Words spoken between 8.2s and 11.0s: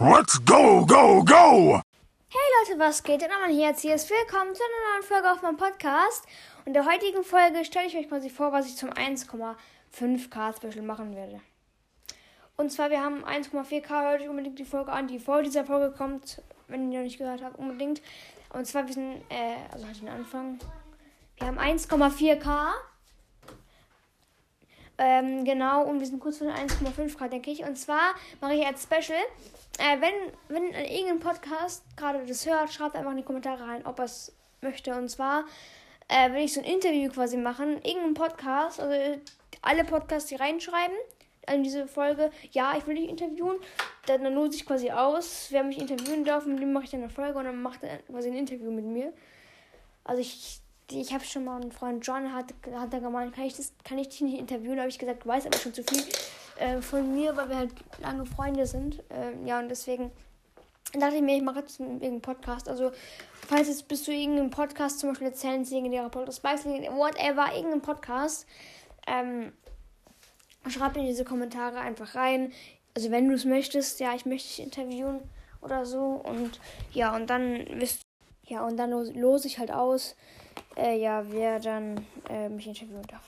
vor, was ich zum 1,5K Special